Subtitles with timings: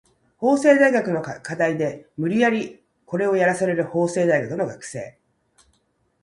[0.37, 5.15] 法政大学の課題で無理やりコレをやらされる法政大学の学生